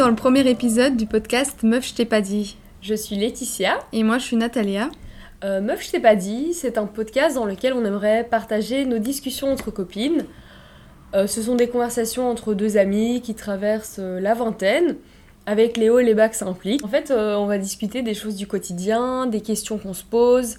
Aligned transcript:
dans 0.00 0.08
le 0.08 0.14
premier 0.14 0.48
épisode 0.48 0.96
du 0.96 1.04
podcast 1.04 1.62
Meuf, 1.62 1.86
je 1.86 1.92
t'ai 1.92 2.06
pas 2.06 2.22
dit. 2.22 2.56
Je 2.80 2.94
suis 2.94 3.16
Laetitia. 3.16 3.80
Et 3.92 4.02
moi, 4.02 4.16
je 4.16 4.24
suis 4.24 4.36
Natalia. 4.36 4.88
Euh, 5.44 5.60
Meuf, 5.60 5.84
je 5.84 5.90
t'ai 5.90 6.00
pas 6.00 6.16
dit, 6.16 6.54
c'est 6.54 6.78
un 6.78 6.86
podcast 6.86 7.34
dans 7.34 7.44
lequel 7.44 7.74
on 7.74 7.84
aimerait 7.84 8.24
partager 8.24 8.86
nos 8.86 8.96
discussions 8.96 9.52
entre 9.52 9.70
copines. 9.70 10.24
Euh, 11.14 11.26
ce 11.26 11.42
sont 11.42 11.54
des 11.54 11.68
conversations 11.68 12.30
entre 12.30 12.54
deux 12.54 12.78
amies 12.78 13.20
qui 13.20 13.34
traversent 13.34 13.98
euh, 13.98 14.20
la 14.20 14.32
vingtaine, 14.32 14.96
avec 15.44 15.76
les 15.76 15.90
hauts 15.90 15.98
et 15.98 16.04
les 16.04 16.14
bas 16.14 16.30
que 16.30 16.36
ça 16.36 16.46
implique. 16.46 16.82
En 16.82 16.88
fait, 16.88 17.10
euh, 17.10 17.36
on 17.36 17.44
va 17.44 17.58
discuter 17.58 18.00
des 18.00 18.14
choses 18.14 18.36
du 18.36 18.46
quotidien, 18.46 19.26
des 19.26 19.42
questions 19.42 19.76
qu'on 19.76 19.92
se 19.92 20.04
pose, 20.04 20.56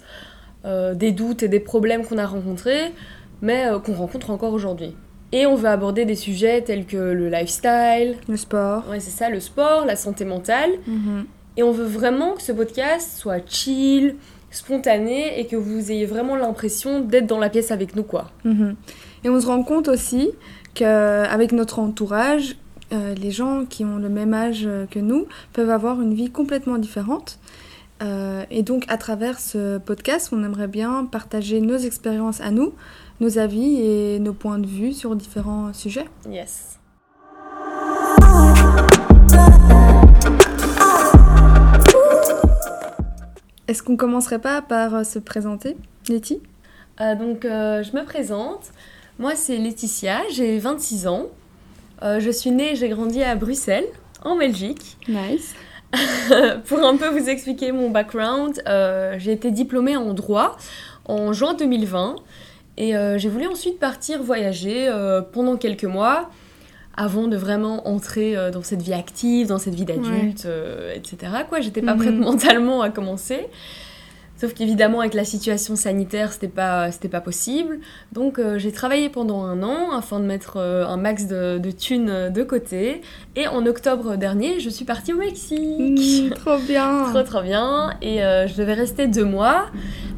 des 0.64 1.10
doutes 1.10 1.42
et 1.42 1.48
des 1.48 1.58
problèmes 1.58 2.06
qu'on 2.06 2.18
a 2.18 2.26
rencontrés, 2.26 2.92
mais 3.40 3.66
qu'on 3.84 3.94
rencontre 3.94 4.30
encore 4.30 4.52
aujourd'hui. 4.52 4.94
Et 5.32 5.46
on 5.46 5.54
va 5.54 5.72
aborder 5.72 6.04
des 6.04 6.14
sujets 6.14 6.60
tels 6.62 6.84
que 6.84 6.96
le 6.96 7.28
lifestyle, 7.28 8.16
Le 8.28 8.36
sport. 8.36 8.84
ouais, 8.90 9.00
c'est 9.00 9.10
ça, 9.10 9.30
le 9.30 9.40
sport, 9.40 9.86
la 9.86 9.96
santé 9.96 10.24
mentale. 10.24 10.70
Mhm. 10.86 11.24
Et 11.56 11.62
on 11.62 11.72
veut 11.72 11.86
vraiment 11.86 12.34
que 12.34 12.42
ce 12.42 12.52
podcast 12.52 13.16
soit 13.18 13.40
chill, 13.46 14.16
spontané 14.50 15.40
et 15.40 15.46
que 15.46 15.56
vous 15.56 15.90
ayez 15.90 16.06
vraiment 16.06 16.36
l'impression 16.36 17.00
d'être 17.00 17.26
dans 17.26 17.38
la 17.38 17.48
pièce 17.48 17.70
avec 17.70 17.96
nous, 17.96 18.02
quoi. 18.02 18.30
Mhm. 18.44 18.76
Et 19.24 19.30
on 19.30 19.40
se 19.40 19.46
rend 19.46 19.62
compte 19.62 19.88
aussi 19.88 20.30
qu'avec 20.74 21.52
notre 21.52 21.78
entourage, 21.78 22.56
euh, 22.92 23.14
les 23.14 23.30
gens 23.30 23.64
qui 23.68 23.84
ont 23.84 23.96
le 23.96 24.10
même 24.10 24.34
âge 24.34 24.64
euh, 24.66 24.84
que 24.86 24.98
nous 24.98 25.26
peuvent 25.54 25.70
avoir 25.70 26.00
une 26.02 26.12
vie 26.12 26.30
complètement 26.30 26.76
différente. 26.76 27.38
Euh, 28.02 28.44
et 28.50 28.62
donc, 28.62 28.84
à 28.88 28.98
travers 28.98 29.38
ce 29.38 29.78
podcast, 29.78 30.30
on 30.32 30.44
aimerait 30.44 30.68
bien 30.68 31.06
partager 31.10 31.60
nos 31.60 31.76
expériences 31.78 32.40
à 32.40 32.50
nous, 32.50 32.74
nos 33.22 33.38
avis 33.38 33.80
et 33.80 34.18
nos 34.18 34.32
points 34.32 34.58
de 34.58 34.66
vue 34.66 34.92
sur 34.92 35.14
différents 35.14 35.72
sujets. 35.72 36.06
Yes. 36.28 36.80
Est-ce 43.68 43.84
qu'on 43.84 43.96
commencerait 43.96 44.40
pas 44.40 44.60
par 44.60 44.96
euh, 44.96 45.04
se 45.04 45.20
présenter, 45.20 45.76
Letty? 46.08 46.42
Euh, 47.00 47.14
donc, 47.14 47.44
euh, 47.44 47.84
je 47.84 47.96
me 47.96 48.04
présente. 48.04 48.72
Moi, 49.20 49.36
c'est 49.36 49.56
Laetitia, 49.56 50.22
j'ai 50.32 50.58
26 50.58 51.06
ans. 51.06 51.26
Euh, 52.02 52.18
je 52.18 52.28
suis 52.28 52.50
née 52.50 52.72
et 52.72 52.74
j'ai 52.74 52.88
grandi 52.88 53.22
à 53.22 53.36
Bruxelles, 53.36 53.86
en 54.24 54.36
Belgique. 54.36 54.98
Nice. 55.08 55.54
Pour 56.66 56.80
un 56.84 56.96
peu 56.96 57.08
vous 57.08 57.28
expliquer 57.28 57.70
mon 57.70 57.88
background, 57.88 58.60
euh, 58.66 59.14
j'ai 59.18 59.30
été 59.30 59.52
diplômée 59.52 59.96
en 59.96 60.12
droit 60.12 60.56
en 61.04 61.32
juin 61.32 61.54
2020 61.54 62.16
et 62.76 62.96
euh, 62.96 63.18
j'ai 63.18 63.28
voulu 63.28 63.46
ensuite 63.46 63.78
partir 63.78 64.22
voyager 64.22 64.88
euh, 64.88 65.20
pendant 65.20 65.56
quelques 65.56 65.84
mois 65.84 66.30
avant 66.96 67.26
de 67.28 67.36
vraiment 67.36 67.86
entrer 67.88 68.36
euh, 68.36 68.50
dans 68.50 68.62
cette 68.62 68.82
vie 68.82 68.92
active, 68.94 69.46
dans 69.48 69.58
cette 69.58 69.74
vie 69.74 69.84
d'adulte, 69.84 70.46
etc. 70.94 71.16
Quoi, 71.48 71.60
j'étais 71.60 71.82
pas 71.82 71.94
Mhm. 71.94 72.00
prête 72.00 72.14
mentalement 72.18 72.82
à 72.82 72.90
commencer. 72.90 73.46
Sauf 74.42 74.54
qu'évidemment, 74.54 74.98
avec 74.98 75.14
la 75.14 75.24
situation 75.24 75.76
sanitaire, 75.76 76.32
c'était 76.32 76.48
pas, 76.48 76.90
c'était 76.90 77.06
pas 77.06 77.20
possible. 77.20 77.78
Donc, 78.10 78.40
euh, 78.40 78.58
j'ai 78.58 78.72
travaillé 78.72 79.08
pendant 79.08 79.44
un 79.44 79.62
an 79.62 79.96
afin 79.96 80.18
de 80.18 80.24
mettre 80.24 80.56
euh, 80.56 80.84
un 80.84 80.96
max 80.96 81.28
de, 81.28 81.58
de 81.58 81.70
thunes 81.70 82.28
de 82.28 82.42
côté. 82.42 83.02
Et 83.36 83.46
en 83.46 83.64
octobre 83.66 84.16
dernier, 84.16 84.58
je 84.58 84.68
suis 84.68 84.84
partie 84.84 85.12
au 85.12 85.16
Mexique. 85.18 85.60
Mm, 85.60 86.30
trop 86.30 86.58
bien. 86.58 87.04
Trop 87.12 87.22
trop 87.22 87.42
bien. 87.42 87.94
Et 88.02 88.24
euh, 88.24 88.48
je 88.48 88.56
devais 88.56 88.74
rester 88.74 89.06
deux 89.06 89.24
mois. 89.24 89.66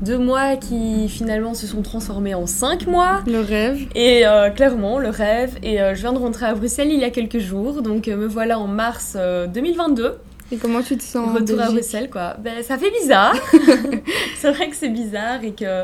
Deux 0.01 0.17
mois 0.17 0.57
qui 0.57 1.07
finalement 1.11 1.53
se 1.53 1.67
sont 1.67 1.83
transformés 1.83 2.35
en 2.35 2.47
cinq 2.47 2.87
mois. 2.87 3.21
Le 3.27 3.41
rêve. 3.41 3.87
Et 3.95 4.25
clairement, 4.57 4.99
le 4.99 5.11
rêve. 5.11 5.59
Et 5.63 5.77
je 5.77 6.01
viens 6.01 6.15
de 6.15 6.19
rentrer 6.19 6.47
à 6.47 6.55
Bruxelles 6.55 6.91
il 6.91 6.99
y 6.99 7.05
a 7.05 7.11
quelques 7.11 7.41
jours. 7.41 7.83
Donc 7.83 8.07
me 8.07 8.27
voilà 8.27 8.59
en 8.59 8.69
mars 8.69 9.17
euh, 9.17 9.47
2022. 9.47 10.19
Et 10.55 10.59
comment 10.59 10.83
tu 10.83 10.97
te 10.97 11.03
sens 11.03 11.29
en 11.29 11.35
Retour 11.35 11.61
à 11.61 11.71
Bruxelles 11.71 12.09
quoi. 12.11 12.37
Ben, 12.39 12.63
ça 12.63 12.79
fait 12.79 12.91
bizarre. 12.91 13.35
c'est 14.39 14.51
vrai 14.53 14.69
que 14.69 14.77
c'est 14.77 14.89
bizarre 14.89 15.43
et 15.43 15.53
que 15.53 15.83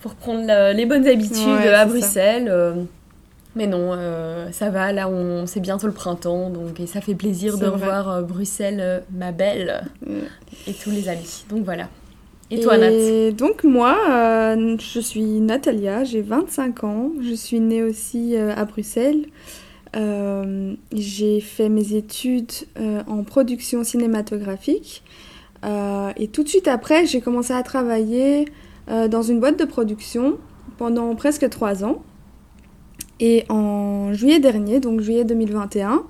faut 0.00 0.10
reprendre 0.10 0.44
le- 0.46 0.76
les 0.76 0.86
bonnes 0.86 1.06
habitudes 1.06 1.36
Ouais, 1.46 1.68
à 1.68 1.84
Bruxelles. 1.86 2.48
euh, 2.48 2.74
mais 3.56 3.66
non, 3.66 3.92
euh, 3.92 4.52
ça 4.52 4.70
va, 4.70 4.92
là 4.92 5.08
on 5.08 5.46
c'est 5.46 5.60
bientôt 5.60 5.86
le 5.86 5.92
printemps, 5.92 6.50
donc 6.50 6.78
et 6.78 6.86
ça 6.86 7.00
fait 7.00 7.14
plaisir 7.14 7.56
de 7.58 7.66
vrai. 7.66 7.74
revoir 7.74 8.08
euh, 8.10 8.22
Bruxelles, 8.22 9.02
ma 9.12 9.32
belle, 9.32 9.82
et 10.66 10.72
tous 10.74 10.90
les 10.90 11.08
amis. 11.08 11.44
Donc 11.50 11.64
voilà. 11.64 11.88
Et 12.50 12.60
toi, 12.60 12.78
Nat? 12.78 12.90
Et 12.92 13.32
donc 13.32 13.64
moi, 13.64 13.96
je 14.78 15.00
suis 15.00 15.22
Natalia, 15.40 16.04
j'ai 16.04 16.22
25 16.22 16.84
ans, 16.84 17.10
je 17.20 17.34
suis 17.34 17.60
née 17.60 17.82
aussi 17.82 18.36
à 18.36 18.64
Bruxelles. 18.64 19.26
Euh, 19.96 20.74
j'ai 20.92 21.40
fait 21.40 21.68
mes 21.68 21.94
études 21.94 22.52
euh, 22.78 23.02
en 23.06 23.22
production 23.22 23.84
cinématographique 23.84 25.02
Euh, 25.64 26.12
et 26.16 26.28
tout 26.28 26.44
de 26.44 26.48
suite 26.48 26.68
après, 26.68 27.04
j'ai 27.04 27.20
commencé 27.20 27.52
à 27.52 27.64
travailler 27.64 28.44
dans 28.86 29.22
une 29.22 29.40
boîte 29.40 29.58
de 29.58 29.64
production 29.64 30.38
pendant 30.78 31.16
presque 31.16 31.50
trois 31.50 31.84
ans. 31.84 32.00
Et 33.18 33.44
en 33.48 34.12
juillet 34.12 34.38
dernier, 34.38 34.78
donc 34.78 35.00
juillet 35.00 35.24
2021, 35.24 36.04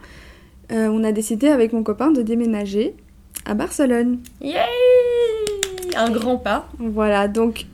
euh, 0.71 0.89
on 0.89 1.03
a 1.03 1.13
décidé 1.13 1.49
avec 1.49 1.73
mon 1.73 1.83
copain 1.83 2.11
de 2.11 2.21
déménager 2.21 2.95
à 3.47 3.55
Barcelone. 3.55 4.19
Yay 4.43 4.59
Un 5.97 6.11
grand 6.11 6.37
pas. 6.37 6.69
Voilà, 6.79 7.27
donc 7.27 7.65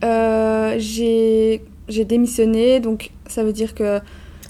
j'ai 0.79 1.61
démissionné, 1.89 2.79
donc 2.79 3.11
ça 3.27 3.43
veut 3.43 3.53
dire 3.53 3.75
que 3.75 3.99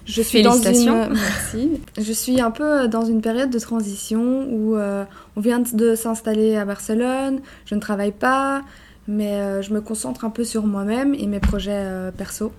je 0.05 0.23
suis 0.23 0.43
dans 0.43 0.55
une 0.55 0.63
Félicitations. 0.63 1.09
merci. 1.11 1.81
Je 1.99 2.13
suis 2.13 2.41
un 2.41 2.51
peu 2.51 2.89
dans 2.89 3.05
une 3.05 3.21
période 3.21 3.51
de 3.51 3.59
transition 3.59 4.47
où 4.51 4.77
euh, 4.77 5.05
on 5.37 5.41
vient 5.41 5.61
de 5.61 5.95
s'installer 5.95 6.57
à 6.57 6.65
Barcelone, 6.65 7.41
je 7.65 7.75
ne 7.75 7.81
travaille 7.81 8.13
pas, 8.13 8.63
mais 9.09 9.41
euh, 9.41 9.63
je 9.63 9.73
me 9.73 9.81
concentre 9.81 10.25
un 10.25 10.31
peu 10.31 10.45
sur 10.45 10.67
moi-même 10.67 11.15
et 11.15 11.27
mes 11.27 11.41
projets 11.41 11.73
euh, 11.73 12.11
perso. 12.11 12.53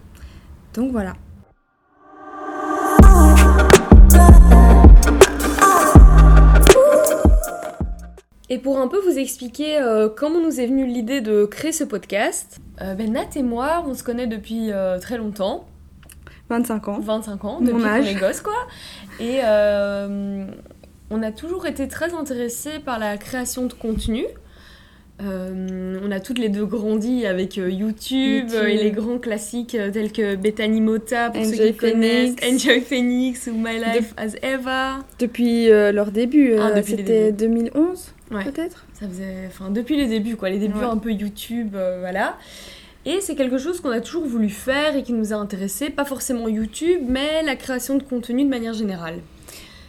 Donc 0.74 0.92
voilà. 0.92 1.14
Et 8.48 8.60
pour 8.60 8.78
un 8.78 8.88
peu 8.88 9.00
vous 9.00 9.18
expliquer 9.18 9.78
euh, 9.80 10.08
comment 10.08 10.40
nous 10.40 10.60
est 10.60 10.68
venue 10.68 10.86
l'idée 10.86 11.20
de 11.20 11.46
créer 11.46 11.72
ce 11.72 11.84
podcast, 11.84 12.60
euh, 12.80 12.94
ben 12.94 13.12
Nat 13.12 13.30
et 13.36 13.42
moi, 13.42 13.84
on 13.88 13.96
se 13.96 14.04
connaît 14.04 14.28
depuis 14.28 14.72
euh, 14.72 15.00
très 15.00 15.18
longtemps, 15.18 15.66
25 16.50 16.88
ans. 16.90 17.00
25 17.00 17.46
ans, 17.46 17.60
depuis 17.62 17.82
qu'on 17.82 17.96
est 18.04 18.16
gosse, 18.16 18.42
quoi. 18.42 18.54
Et 19.20 19.40
euh, 19.44 20.46
on 21.10 21.24
a 21.24 21.32
toujours 21.32 21.66
été 21.66 21.88
très 21.88 22.14
intéressés 22.14 22.80
par 22.84 23.00
la 23.00 23.18
création 23.18 23.66
de 23.66 23.74
contenu. 23.74 24.26
Euh, 25.24 25.98
on 26.04 26.12
a 26.12 26.20
toutes 26.20 26.40
les 26.40 26.50
deux 26.50 26.66
grandi 26.66 27.26
avec 27.26 27.58
euh, 27.58 27.70
YouTube, 27.72 28.50
YouTube. 28.50 28.68
et 28.68 28.76
les 28.84 28.92
grands 28.92 29.18
classiques 29.18 29.78
tels 29.94 30.12
que 30.12 30.36
Bethany 30.36 30.82
Mota, 30.82 31.30
pour 31.30 31.40
Enjoy 31.42 31.56
ceux 31.56 31.66
qui 31.68 31.74
connaissent, 31.78 32.36
Phoenix. 32.38 32.66
Enjoy 32.66 32.82
Phoenix 32.82 33.48
ou 33.48 33.54
My 33.58 33.78
Life 33.80 34.14
as 34.18 34.36
Eva. 34.44 34.98
Depuis 35.18 35.72
euh, 35.72 35.94
leur 35.94 36.12
début, 36.12 36.56
Ah, 36.60 36.82
c'était 36.84 37.32
2011 37.32 38.12
Ouais. 38.32 38.44
peut-être 38.44 38.86
Ça 38.94 39.08
faisait, 39.08 39.46
enfin, 39.48 39.70
depuis 39.70 39.96
les 39.96 40.08
débuts, 40.08 40.36
quoi, 40.36 40.50
les 40.50 40.58
débuts 40.58 40.80
Ouais. 40.80 40.86
un 40.86 40.98
peu 40.98 41.12
YouTube, 41.12 41.78
voilà. 42.00 42.36
Et 43.06 43.22
c'est 43.22 43.36
quelque 43.36 43.58
chose 43.60 43.82
qu'on 43.82 43.92
a 43.92 44.02
toujours 44.02 44.26
voulu 44.26 44.50
faire 44.50 44.96
et 44.96 45.04
qui 45.04 45.14
nous 45.14 45.32
a 45.32 45.36
intéressés, 45.36 45.90
pas 45.92 46.06
forcément 46.06 46.48
YouTube, 46.48 47.02
mais 47.08 47.44
la 47.44 47.56
création 47.56 47.98
de 47.98 48.04
contenu 48.04 48.44
de 48.44 48.50
manière 48.50 48.74
générale. 48.74 49.20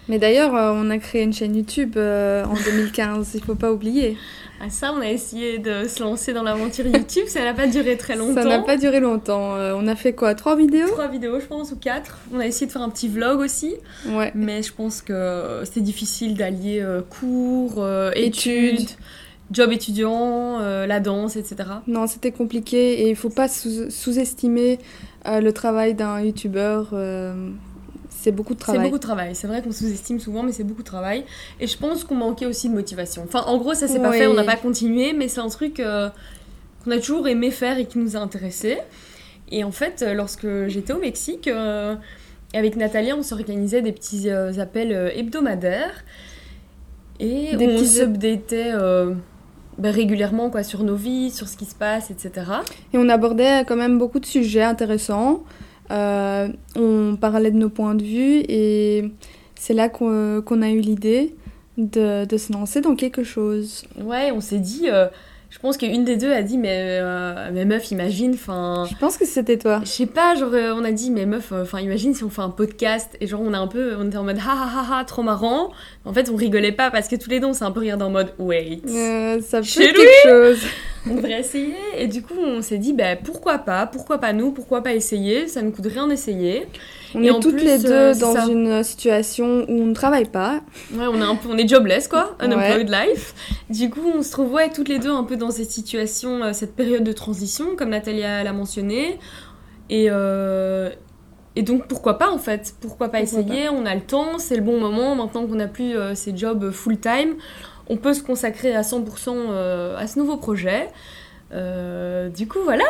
Mais 0.09 0.19
d'ailleurs, 0.19 0.55
euh, 0.55 0.73
on 0.75 0.89
a 0.91 0.99
créé 0.99 1.23
une 1.23 1.33
chaîne 1.33 1.57
YouTube 1.57 1.95
euh, 1.97 2.45
en 2.45 2.55
2015, 2.55 3.31
il 3.35 3.43
faut 3.43 3.55
pas 3.57 3.73
oublier. 3.73 4.17
À 4.65 4.71
ça, 4.71 4.93
on 4.93 5.01
a 5.01 5.09
essayé 5.11 5.59
de 5.59 5.89
se 5.89 6.01
lancer 6.03 6.33
dans 6.33 6.43
l'aventure 6.45 6.87
YouTube, 6.87 7.25
ça 7.27 7.43
n'a 7.43 7.55
pas 7.55 7.67
duré 7.67 7.97
très 7.97 8.15
longtemps. 8.17 8.43
Ça 8.43 8.49
n'a 8.49 8.61
pas 8.61 8.77
duré 8.77 9.01
longtemps. 9.01 9.57
Euh, 9.57 9.75
on 9.77 9.89
a 9.89 9.97
fait 9.97 10.13
quoi 10.13 10.35
Trois 10.35 10.55
vidéos? 10.55 10.87
Trois 10.89 11.09
vidéos, 11.09 11.41
je 11.41 11.47
pense, 11.47 11.73
ou 11.73 11.77
quatre. 11.77 12.19
On 12.33 12.39
a 12.39 12.47
essayé 12.47 12.67
de 12.67 12.73
faire 12.73 12.83
un 12.83 12.89
petit 12.91 13.09
vlog 13.09 13.41
aussi, 13.41 13.75
Ouais. 14.09 14.31
mais 14.35 14.63
je 14.63 14.73
pense 14.73 15.03
que 15.03 15.63
c'était 15.65 15.81
difficile 15.81 16.37
d'allier 16.37 16.87
cours, 17.11 17.85
Études. 18.15 18.75
études, 18.81 18.89
job 19.53 19.71
étudiant, 19.73 20.59
euh, 20.61 20.87
la 20.87 21.01
danse, 21.01 21.37
etc. 21.37 21.57
Non, 21.87 22.07
c'était 22.07 22.33
compliqué 22.33 23.03
et 23.03 23.11
il 23.11 23.17
faut 23.17 23.31
pas 23.31 23.49
sous- 23.49 23.91
sous-estimer 23.91 24.79
euh, 25.27 25.41
le 25.41 25.53
travail 25.53 25.95
d'un 25.95 26.21
youtubeur. 26.21 26.91
euh, 26.93 27.51
c'est 28.11 28.33
beaucoup 28.33 28.55
de 28.55 28.59
C'est 28.59 28.65
travail. 28.65 28.83
beaucoup 28.87 28.97
de 28.99 29.03
travail. 29.03 29.35
C'est 29.37 29.47
vrai 29.47 29.63
qu'on 29.63 29.71
sous-estime 29.71 30.19
souvent, 30.19 30.43
mais 30.43 30.51
c'est 30.51 30.65
beaucoup 30.65 30.83
de 30.83 30.87
travail. 30.87 31.25
Et 31.61 31.67
je 31.69 31.77
pense 31.79 32.03
qu'on 32.03 32.17
manquait 32.17 32.47
aussi 32.47 32.69
de 32.69 32.75
motivation. 32.75 33.23
Enfin, 33.25 33.43
en 33.47 33.57
gros, 33.59 33.75
ça 33.75 33.87
s'est 33.87 34.01
pas 34.01 34.11
fait, 34.13 34.27
on 34.27 34.35
n'a 34.35 34.43
pas 34.43 34.57
continué, 34.57 35.13
mais 35.13 35.29
c'est 35.29 35.41
un 35.41 35.49
truc 35.49 35.77
qu'on 35.77 36.91
a 36.91 36.99
toujours 36.99 37.29
aimé 37.29 37.53
faire 37.53 37.79
et 37.79 37.87
qui 37.87 37.99
nous 37.99 38.17
a 38.17 38.21
intéressés. 38.21 38.79
Et 39.53 39.63
en 39.63 39.71
fait, 39.71 40.05
lorsque 40.15 40.49
j'étais 40.67 40.93
au 40.93 40.99
Mexique, 40.99 41.49
avec 42.53 42.75
Nathalie, 42.75 43.13
on 43.13 43.23
s'organisait 43.23 43.83
des 43.83 43.93
petits 43.93 44.29
appels 44.31 45.13
hebdomadaires. 45.15 46.05
Et 47.21 47.55
Des 47.57 47.67
on 47.67 47.77
petits- 47.77 47.87
s'updatait 47.87 48.73
bah, 49.79 49.91
régulièrement 49.91 50.51
quoi, 50.51 50.63
sur 50.63 50.83
nos 50.83 50.97
vies, 50.97 51.31
sur 51.31 51.49
ce 51.49 51.57
qui 51.57 51.65
se 51.65 51.75
passe, 51.75 52.11
etc. 52.11 52.51
Et 52.93 52.99
on 52.99 53.09
abordait 53.09 53.65
quand 53.67 53.77
même 53.77 53.99
beaucoup 53.99 54.21
de 54.21 54.27
sujets 54.27 54.63
intéressants. 54.63 55.45
Euh, 55.91 56.49
on 56.75 57.17
parlait 57.17 57.51
de 57.51 57.59
nos 57.59 57.69
points 57.69 57.95
de 57.95 58.03
vue 58.03 58.43
et 58.49 59.13
c'est 59.55 59.75
là 59.75 59.89
qu'on 59.89 60.43
qu'on 60.45 60.63
a 60.63 60.71
eu 60.71 60.81
l'idée 60.81 61.37
de, 61.79 62.25
de 62.25 62.37
se 62.37 62.53
lancer 62.53 62.81
dans 62.81 62.97
quelque 62.97 63.23
chose. 63.23 63.85
Ouais, 64.01 64.33
on 64.33 64.41
s'est 64.41 64.59
dit, 64.59 64.89
euh, 64.89 65.07
je 65.57 65.61
pense 65.63 65.79
qu'une 65.79 66.05
des 66.05 66.17
deux 66.19 66.33
a 66.33 66.43
dit, 66.43 66.59
mais, 66.59 66.99
euh, 67.01 67.49
mais 67.51 67.65
meuf, 67.65 67.91
imagine, 67.91 68.35
enfin. 68.35 68.87
Je 68.91 68.95
pense 68.99 69.17
que 69.17 69.25
c'était 69.25 69.57
toi. 69.57 69.81
Je 69.85 69.89
sais 69.89 70.05
pas, 70.05 70.35
genre, 70.35 70.53
euh, 70.53 70.75
on 70.77 70.85
a 70.85 70.91
dit, 70.91 71.11
mais 71.11 71.25
meuf, 71.25 71.51
enfin, 71.51 71.81
imagine 71.81 72.13
si 72.13 72.25
on 72.25 72.29
fait 72.29 72.43
un 72.43 72.51
podcast 72.51 73.17
et 73.23 73.27
genre, 73.27 73.41
on 73.41 73.55
a 73.55 73.59
un 73.59 73.67
peu, 73.67 73.97
on 73.99 74.07
était 74.07 74.19
en 74.19 74.25
mode, 74.25 74.37
ha 74.37 74.53
ha 74.53 74.81
ha 74.81 74.99
ha, 74.99 75.05
trop 75.07 75.23
marrant. 75.23 75.71
En 76.05 76.13
fait, 76.13 76.29
on 76.29 76.37
rigolait 76.37 76.73
pas 76.73 76.91
parce 76.91 77.09
que 77.09 77.17
tous 77.17 77.31
les 77.31 77.41
deux, 77.41 77.47
on 77.47 77.55
s'est 77.55 77.65
un 77.65 77.71
peu 77.71 77.81
regardé 77.81 78.05
en 78.05 78.11
mode, 78.11 78.35
wait. 78.39 78.83
Euh, 78.87 79.41
ça 79.41 79.63
lui 79.63 79.67
quelque 79.67 80.03
chose. 80.25 80.59
On 81.09 81.15
devrait 81.15 81.41
essayer. 81.41 81.75
Et 81.99 82.07
du 82.09 82.23
coup, 82.23 82.35
on 82.39 82.63
s'est 82.63 82.79
dit, 82.79 82.93
bah, 82.93 83.17
pourquoi 83.17 83.59
pas? 83.59 83.87
Pourquoi 83.87 84.19
pas 84.19 84.33
nous? 84.33 84.51
Pourquoi 84.51 84.83
pas 84.83 84.93
essayer? 84.95 85.47
Ça 85.49 85.63
ne 85.63 85.71
coûte 85.71 85.87
rien 85.87 86.09
d'essayer. 86.09 86.67
On 87.15 87.23
Et 87.23 87.27
est 87.27 87.31
en 87.31 87.41
toutes 87.41 87.57
plus, 87.57 87.65
les 87.65 87.79
deux 87.79 87.93
euh, 87.93 88.13
c'est 88.15 88.21
dans 88.21 88.35
ça. 88.35 88.47
une 88.49 88.83
situation 88.83 89.65
où 89.69 89.83
on 89.83 89.87
ne 89.87 89.95
travaille 89.95 90.29
pas. 90.29 90.61
Ouais, 90.93 91.07
on 91.07 91.17
est 91.21 91.25
un 91.25 91.37
peu, 91.37 91.49
on 91.51 91.57
est 91.57 91.69
jobless 91.69 92.09
quoi, 92.09 92.37
Ouais. 92.41 92.47
unemployed 92.47 92.91
life. 92.91 93.35
Du 93.71 93.89
coup, 93.91 94.01
on 94.15 94.23
se 94.23 94.33
trouve 94.33 94.53
ouais, 94.53 94.71
toutes 94.71 94.89
les 94.89 94.99
deux 94.99 95.11
un 95.13 95.23
peu 95.25 95.37
dans 95.37 95.51
cette 95.51 95.71
situation, 95.71 96.43
euh, 96.43 96.53
cette 96.53 96.75
période 96.75 97.05
de 97.05 97.13
transition, 97.13 97.77
comme 97.77 97.91
Nathalie 97.91 98.21
l'a 98.23 98.53
mentionné. 98.53 99.19
Et, 99.89 100.07
euh, 100.11 100.91
et 101.55 101.63
donc 101.63 101.87
pourquoi 101.87 102.19
pas 102.19 102.31
en 102.31 102.39
fait? 102.39 102.75
Pourquoi 102.81 103.09
pas 103.09 103.21
Pourquoi 103.23 103.41
essayer? 103.43 103.69
On 103.69 103.87
a 103.87 103.95
le 103.95 104.01
temps, 104.03 104.39
c'est 104.39 104.57
le 104.57 104.63
bon 104.63 104.79
moment. 104.81 105.15
Maintenant 105.15 105.47
qu'on 105.47 105.55
n'a 105.55 105.69
plus 105.69 105.97
euh, 105.97 106.15
ces 106.17 106.37
jobs 106.37 106.71
full 106.71 106.99
time, 106.99 107.37
on 107.89 107.97
peut 107.97 108.15
se 108.15 108.23
consacrer 108.23 108.75
à 108.75 108.83
100% 108.83 109.29
euh, 109.29 109.97
à 109.97 110.07
ce 110.07 110.19
nouveau 110.19 110.37
projet. 110.37 110.89
Euh, 111.53 112.29
du 112.29 112.49
coup, 112.49 112.59
voilà. 112.65 112.85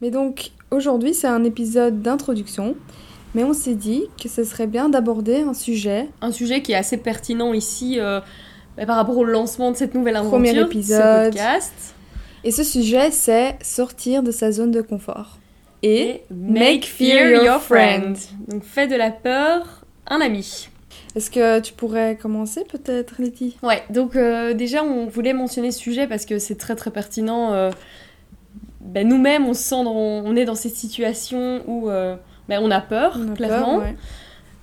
Mais 0.00 0.10
donc, 0.10 0.50
aujourd'hui, 0.72 1.14
c'est 1.14 1.28
un 1.28 1.44
épisode 1.44 2.02
d'introduction. 2.02 2.74
Mais 3.34 3.44
on 3.44 3.54
s'est 3.54 3.76
dit 3.76 4.04
que 4.20 4.28
ce 4.28 4.44
serait 4.44 4.66
bien 4.66 4.90
d'aborder 4.90 5.40
un 5.40 5.54
sujet. 5.54 6.10
Un 6.20 6.32
sujet 6.32 6.60
qui 6.60 6.72
est 6.72 6.76
assez 6.76 6.98
pertinent 6.98 7.54
ici 7.54 7.98
euh, 7.98 8.20
bah, 8.76 8.84
par 8.84 8.96
rapport 8.96 9.16
au 9.16 9.24
lancement 9.24 9.70
de 9.70 9.76
cette 9.76 9.94
nouvelle 9.94 10.16
aventure, 10.16 10.32
Premier 10.32 10.52
ce 10.52 10.66
épisode. 10.66 11.32
podcast. 11.32 11.94
Et 12.44 12.50
ce 12.50 12.62
sujet, 12.64 13.10
c'est 13.10 13.56
sortir 13.62 14.22
de 14.22 14.32
sa 14.32 14.52
zone 14.52 14.70
de 14.70 14.82
confort. 14.82 15.38
Et 15.82 16.22
make 16.30 16.84
fear 16.84 17.42
your 17.44 17.60
friend. 17.60 18.16
Donc 18.48 18.62
fais 18.62 18.86
de 18.86 18.94
la 18.94 19.10
peur 19.10 19.84
un 20.06 20.20
ami. 20.20 20.68
est-ce 21.16 21.30
que 21.30 21.60
tu 21.60 21.72
pourrais 21.72 22.16
commencer 22.16 22.64
peut-être, 22.70 23.14
Letty? 23.18 23.56
Ouais, 23.62 23.82
donc 23.90 24.14
euh, 24.16 24.54
déjà 24.54 24.84
on 24.84 25.06
voulait 25.06 25.32
mentionner 25.32 25.72
ce 25.72 25.78
sujet 25.80 26.06
parce 26.06 26.24
que 26.24 26.38
c'est 26.38 26.54
très 26.56 26.76
très 26.76 26.90
pertinent. 26.90 27.52
euh, 27.52 27.70
ben, 28.80 29.08
Nous-mêmes 29.08 29.46
on 29.46 29.54
se 29.54 29.62
sent, 29.62 29.82
dans- 29.84 29.92
on 29.94 30.36
est 30.36 30.44
dans 30.44 30.54
cette 30.54 30.76
situation 30.76 31.62
où 31.66 31.88
euh, 31.90 32.16
ben, 32.48 32.60
on 32.62 32.70
a 32.70 32.80
peur, 32.80 33.16
On 33.18 33.22
a 33.22 33.26
peur, 33.26 33.34
clairement. 33.36 33.78
ouais. 33.78 33.96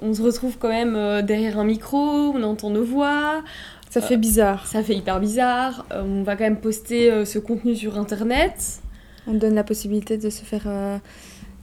On 0.02 0.14
se 0.14 0.22
retrouve 0.22 0.58
quand 0.58 0.70
même 0.70 1.22
derrière 1.24 1.60
un 1.60 1.66
micro, 1.66 1.98
on 1.98 2.42
entend 2.44 2.70
nos 2.70 2.86
voix, 2.86 3.44
Ça 3.90 4.00
fait 4.00 4.16
bizarre. 4.16 4.66
ça 4.66 4.82
fait 4.82 4.96
hyper 4.96 5.20
bizarre. 5.20 5.86
on 5.92 6.24
va 6.24 6.38
quand 6.38 6.46
même 6.46 6.62
poster 6.62 7.26
ce 7.26 7.38
contenu 7.40 7.76
sur 7.76 7.98
internet. 8.00 8.80
On 9.32 9.36
donne 9.36 9.54
la 9.54 9.64
possibilité 9.64 10.18
de 10.18 10.32
se 10.32 10.44
faire 10.44 10.64
euh, 10.66 10.98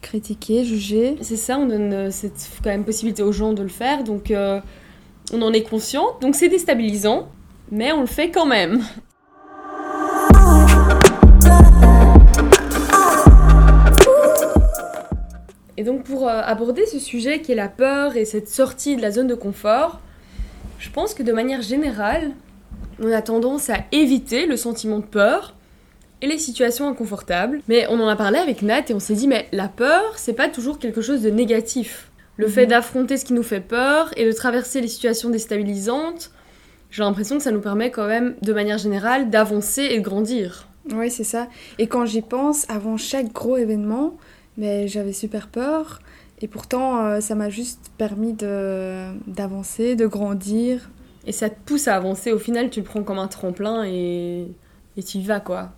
critiquer, 0.00 0.64
juger. 0.64 1.16
C'est 1.20 1.36
ça, 1.36 1.58
on 1.58 1.66
donne 1.66 1.92
euh, 1.92 2.10
cette 2.12 2.48
quand 2.62 2.70
même 2.70 2.84
possibilité 2.84 3.24
aux 3.24 3.32
gens 3.32 3.54
de 3.54 3.62
le 3.64 3.68
faire, 3.68 4.04
donc 4.04 4.30
euh, 4.30 4.60
on 5.32 5.42
en 5.42 5.52
est 5.52 5.64
conscient. 5.64 6.16
Donc 6.20 6.36
c'est 6.36 6.48
déstabilisant, 6.48 7.28
mais 7.72 7.90
on 7.90 8.02
le 8.02 8.06
fait 8.06 8.30
quand 8.30 8.46
même. 8.46 8.84
Et 15.76 15.82
donc 15.82 16.04
pour 16.04 16.28
aborder 16.28 16.86
ce 16.86 17.00
sujet 17.00 17.40
qui 17.40 17.50
est 17.50 17.56
la 17.56 17.68
peur 17.68 18.16
et 18.16 18.24
cette 18.24 18.48
sortie 18.48 18.94
de 18.94 19.02
la 19.02 19.10
zone 19.10 19.26
de 19.26 19.34
confort, 19.34 19.98
je 20.78 20.88
pense 20.90 21.14
que 21.14 21.24
de 21.24 21.32
manière 21.32 21.62
générale, 21.62 22.30
on 23.02 23.10
a 23.10 23.22
tendance 23.22 23.70
à 23.70 23.78
éviter 23.90 24.46
le 24.46 24.56
sentiment 24.56 25.00
de 25.00 25.04
peur 25.04 25.55
et 26.22 26.26
les 26.26 26.38
situations 26.38 26.88
inconfortables. 26.88 27.60
Mais 27.68 27.86
on 27.88 28.00
en 28.00 28.08
a 28.08 28.16
parlé 28.16 28.38
avec 28.38 28.62
Nat 28.62 28.82
et 28.88 28.94
on 28.94 29.00
s'est 29.00 29.14
dit, 29.14 29.28
mais 29.28 29.46
la 29.52 29.68
peur, 29.68 30.02
c'est 30.16 30.32
pas 30.32 30.48
toujours 30.48 30.78
quelque 30.78 31.00
chose 31.00 31.22
de 31.22 31.30
négatif. 31.30 32.10
Le 32.36 32.48
fait 32.48 32.62
Mhm. 32.64 32.70
d'affronter 32.70 33.16
ce 33.16 33.24
qui 33.24 33.32
nous 33.32 33.42
fait 33.42 33.60
peur 33.60 34.10
et 34.16 34.24
de 34.26 34.32
traverser 34.32 34.80
les 34.80 34.88
situations 34.88 35.30
déstabilisantes, 35.30 36.30
j'ai 36.90 37.02
l'impression 37.02 37.36
que 37.38 37.42
ça 37.42 37.50
nous 37.50 37.60
permet 37.60 37.90
quand 37.90 38.06
même, 38.06 38.34
de 38.42 38.52
manière 38.52 38.78
générale, 38.78 39.30
d'avancer 39.30 39.82
et 39.82 39.98
de 39.98 40.04
grandir. 40.04 40.68
Oui, 40.94 41.10
c'est 41.10 41.24
ça. 41.24 41.48
Et 41.78 41.86
quand 41.88 42.06
j'y 42.06 42.22
pense, 42.22 42.64
avant 42.70 42.96
chaque 42.96 43.32
gros 43.32 43.56
événement, 43.56 44.16
mais 44.56 44.86
j'avais 44.88 45.12
super 45.12 45.48
peur. 45.48 46.00
Et 46.42 46.48
pourtant, 46.48 47.04
euh, 47.04 47.20
ça 47.20 47.34
m'a 47.34 47.48
juste 47.50 47.90
permis 47.98 48.34
de 48.34 49.06
d'avancer, 49.26 49.96
de 49.96 50.06
grandir. 50.06 50.90
Et 51.26 51.32
ça 51.32 51.48
te 51.50 51.56
pousse 51.64 51.88
à 51.88 51.96
avancer. 51.96 52.30
Au 52.32 52.38
final, 52.38 52.70
tu 52.70 52.80
le 52.80 52.84
prends 52.86 53.02
comme 53.02 53.18
un 53.18 53.26
tremplin 53.26 53.84
et, 53.84 54.46
et 54.96 55.02
tu 55.02 55.18
y 55.18 55.22
vas, 55.24 55.40
quoi. 55.40 55.72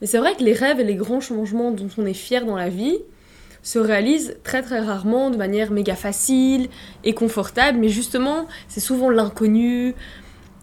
Mais 0.00 0.06
c'est 0.06 0.18
vrai 0.18 0.34
que 0.34 0.42
les 0.42 0.52
rêves 0.52 0.80
et 0.80 0.84
les 0.84 0.94
grands 0.94 1.20
changements 1.20 1.70
dont 1.70 1.88
on 1.98 2.06
est 2.06 2.14
fier 2.14 2.44
dans 2.44 2.56
la 2.56 2.68
vie 2.68 2.98
se 3.62 3.78
réalisent 3.78 4.36
très 4.44 4.62
très 4.62 4.80
rarement 4.80 5.30
de 5.30 5.36
manière 5.36 5.70
méga 5.72 5.96
facile 5.96 6.68
et 7.04 7.12
confortable. 7.12 7.78
Mais 7.78 7.88
justement, 7.88 8.46
c'est 8.68 8.80
souvent 8.80 9.10
l'inconnu 9.10 9.94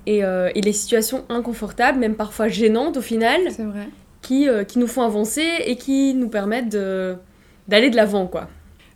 et, 0.06 0.24
euh, 0.24 0.50
et 0.56 0.62
les 0.62 0.74
situations 0.74 1.26
inconfortables, 1.30 2.00
même 2.00 2.16
parfois 2.16 2.48
gênantes 2.48 2.98
au 2.98 3.02
final, 3.02 3.42
vrai. 3.50 3.90
qui, 4.22 4.48
euh, 4.48 4.64
qui 4.64 4.80
nous 4.80 4.88
font 4.88 5.02
avancer 5.02 5.46
et 5.66 5.76
qui 5.76 6.14
nous 6.14 6.30
permettent 6.30 6.70
d'aller 7.68 7.90
de 7.90 7.96
l'avant, 7.96 8.28
quoi. 8.28 8.48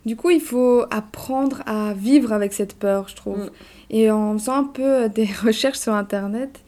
Du 0.06 0.16
coup, 0.16 0.30
il 0.30 0.40
faut 0.40 0.84
apprendre 0.90 1.62
à 1.66 1.92
vivre 1.92 2.32
avec 2.32 2.54
cette 2.54 2.74
peur, 2.74 3.08
je 3.08 3.16
trouve. 3.16 3.44
Mm. 3.44 3.50
Et 3.90 4.10
en 4.10 4.38
faisant 4.38 4.54
un 4.54 4.64
peu 4.64 5.08
des 5.08 5.28
recherches 5.44 5.78
sur 5.78 5.92
Internet, 5.94 6.60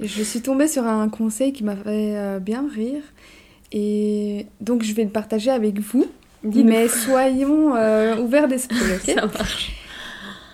je 0.00 0.22
suis 0.22 0.40
tombée 0.40 0.68
sur 0.68 0.84
un 0.86 1.08
conseil 1.08 1.52
qui 1.52 1.64
m'a 1.64 1.76
fait 1.76 2.16
euh, 2.16 2.38
bien 2.40 2.66
rire. 2.72 3.02
Et 3.72 4.46
donc, 4.60 4.82
je 4.82 4.94
vais 4.94 5.04
le 5.04 5.10
partager 5.10 5.50
avec 5.50 5.78
vous. 5.80 6.06
Dis-nous. 6.42 6.68
Mais 6.68 6.88
soyons 6.88 7.74
euh, 7.74 8.16
ouverts 8.18 8.48
d'esprit, 8.48 8.76
ok? 8.96 9.14
Ça 9.14 9.26
marche. 9.26 9.72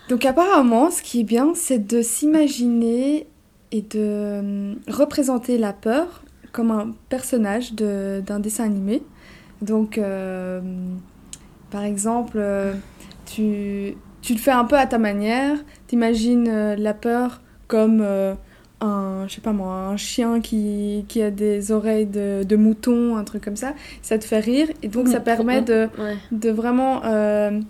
Donc 0.09 0.25
apparemment, 0.25 0.91
ce 0.91 1.03
qui 1.03 1.21
est 1.21 1.25
bien, 1.25 1.53
c'est 1.55 1.79
de 1.87 2.03
s'imaginer 2.03 3.27
et 3.73 3.83
de 3.83 3.89
euh, 3.97 4.75
représenter 4.89 5.57
la 5.59 5.73
peur 5.73 6.23
comme 6.53 6.71
un 6.73 6.93
personnage 7.09 7.75
de- 7.75 8.21
d'un 8.27 8.41
dessin 8.41 8.65
animé. 8.65 9.03
Donc, 9.63 9.99
euh, 9.99 10.61
par 11.71 11.85
exemple, 11.85 12.41
tu, 13.27 13.95
tu 14.23 14.33
le 14.33 14.39
fais 14.39 14.51
un 14.51 14.65
peu 14.65 14.77
à 14.77 14.87
ta 14.87 14.99
manière. 14.99 15.57
T'imagines 15.87 16.49
euh, 16.49 16.77
la 16.77 16.95
peur 16.95 17.41
comme 17.69 18.01
un, 18.81 19.27
je 19.29 19.35
sais 19.35 19.41
pas 19.41 19.53
moi, 19.53 19.75
un 19.75 19.97
chien 19.97 20.41
qui, 20.41 21.05
qui 21.09 21.23
a 21.23 21.31
des 21.31 21.71
oreilles 21.73 22.07
de, 22.07 22.43
de 22.45 22.57
mouton, 22.57 23.17
un 23.17 23.25
truc 23.25 23.45
comme 23.45 23.57
ça. 23.57 23.75
Ça 24.03 24.19
te 24.19 24.25
fait 24.25 24.41
rire 24.41 24.69
et 24.83 24.89
donc 24.89 25.09
ça 25.09 25.21
Mm, 25.21 25.25
permet 25.25 25.61
de, 25.63 25.89
Ouais. 25.99 26.17
de 26.33 26.51
vraiment 26.51 27.03
euh, 27.05 27.61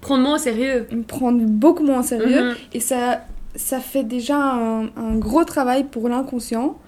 Prendre-moi 0.00 0.34
au 0.34 0.38
sérieux. 0.38 0.86
prendre 1.08 1.40
beaucoup 1.44 1.84
moins 1.84 2.00
au 2.00 2.02
sérieux. 2.02 2.50
Mhm. 2.50 2.54
Et 2.74 2.80
ça, 2.80 3.22
ça 3.54 3.80
fait 3.80 4.04
déjà 4.04 4.36
un, 4.38 4.86
un 4.96 5.14
gros 5.16 5.44
travail 5.44 5.84
pour 5.84 6.08
l'inconscient 6.08 6.78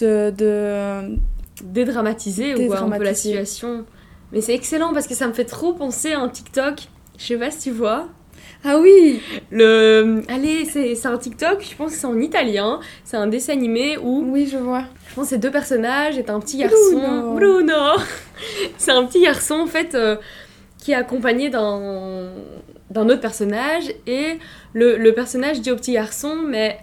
de, 0.00 0.30
de... 0.30 1.16
dédramatiser 1.64 2.54
ou 2.54 2.54
un 2.54 2.56
peu 2.56 2.62
la 2.62 2.68
Dédramatiser. 2.80 3.14
situation. 3.44 3.84
Mais 4.32 4.40
c'est 4.40 4.54
excellent 4.54 4.92
parce 4.92 5.06
que 5.06 5.14
ça 5.14 5.26
me 5.28 5.32
fait 5.32 5.44
trop 5.44 5.72
penser 5.72 6.12
à 6.12 6.20
un 6.20 6.28
TikTok. 6.28 6.88
Je 7.18 7.24
sais 7.24 7.36
pas 7.36 7.50
si 7.50 7.70
tu 7.70 7.70
vois. 7.70 8.08
Ah 8.64 8.78
oui 8.78 9.20
Le... 9.50 10.22
Allez, 10.28 10.64
c'est 10.64 11.06
un 11.06 11.18
TikTok, 11.18 11.64
je 11.68 11.76
pense 11.76 11.92
que 11.92 11.98
c'est 11.98 12.06
en 12.06 12.18
italien. 12.18 12.80
C'est 13.04 13.16
un 13.16 13.26
dessin 13.26 13.52
animé 13.52 13.96
où 13.98 14.24
Oui, 14.32 14.48
je 14.50 14.58
vois. 14.58 14.84
je 15.08 15.14
pense 15.14 15.24
que 15.24 15.30
c'est 15.30 15.38
deux 15.38 15.50
personnages 15.50 16.18
et 16.18 16.28
un 16.28 16.40
petit 16.40 16.58
garçon. 16.58 16.76
Bruno. 16.92 17.34
Bruno 17.34 18.02
C'est 18.78 18.90
un 18.90 19.04
petit 19.04 19.22
garçon 19.22 19.54
en 19.54 19.66
fait 19.66 19.94
euh, 19.94 20.16
qui 20.78 20.92
est 20.92 20.96
accompagné 20.96 21.48
d'un 21.50 22.30
d'un 22.90 23.08
autre 23.08 23.20
personnage 23.20 23.92
et 24.06 24.38
le, 24.72 24.96
le 24.96 25.12
personnage 25.12 25.60
dit 25.60 25.72
au 25.72 25.76
petit 25.76 25.92
garçon 25.92 26.36
mais 26.46 26.78